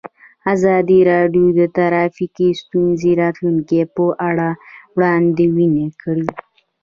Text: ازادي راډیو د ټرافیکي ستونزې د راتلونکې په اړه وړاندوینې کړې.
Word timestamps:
ازادي 0.53 0.99
راډیو 1.11 1.47
د 1.59 1.61
ټرافیکي 1.77 2.49
ستونزې 2.61 3.11
د 3.15 3.19
راتلونکې 3.21 3.81
په 3.95 4.05
اړه 4.29 4.49
وړاندوینې 4.95 5.87
کړې. 6.01 6.27